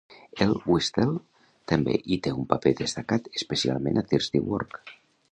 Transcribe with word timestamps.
El 0.43 0.53
"whistle" 0.69 1.11
també 1.71 1.93
hi 2.01 2.17
té 2.27 2.33
un 2.43 2.47
paper 2.53 2.73
destacat, 2.79 3.29
especialment 3.41 4.03
a 4.03 4.05
Thirsty 4.13 4.41
Work. 4.55 4.81